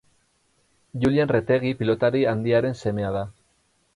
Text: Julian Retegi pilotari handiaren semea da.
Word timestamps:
Julian 1.03 1.29
Retegi 1.33 1.75
pilotari 1.83 2.25
handiaren 2.33 2.79
semea 2.85 3.15
da. 3.19 3.25